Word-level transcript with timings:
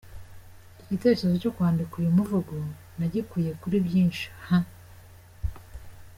Igitekerezo 0.83 1.35
cyo 1.43 1.53
kwandika 1.55 1.93
uyu 2.01 2.15
muvugo 2.17 2.53
nagikuye 2.97 3.49
kuri 3.61 3.75
byinshi 3.85 4.23
H. 4.45 4.47